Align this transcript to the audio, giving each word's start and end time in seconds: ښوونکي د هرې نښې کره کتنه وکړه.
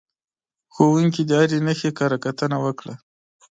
ښوونکي 0.73 1.21
د 1.25 1.31
هرې 1.39 1.57
نښې 1.65 1.91
کره 1.97 2.17
کتنه 2.25 2.57
وکړه. 2.65 2.93